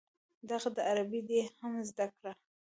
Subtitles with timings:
[0.49, 2.31] دغه ده عربي دې هم زده کړه.